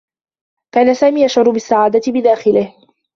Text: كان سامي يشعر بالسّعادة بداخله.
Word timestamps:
كان 0.71 0.93
سامي 0.93 1.21
يشعر 1.25 1.49
بالسّعادة 1.51 2.01
بداخله. 2.07 2.73